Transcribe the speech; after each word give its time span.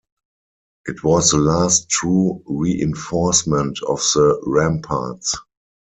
It 0.87 1.03
was 1.03 1.29
the 1.29 1.37
last 1.37 1.87
true 1.89 2.41
reinforcement 2.47 3.77
of 3.87 3.99
the 4.15 4.41
ramparts. 4.47 5.35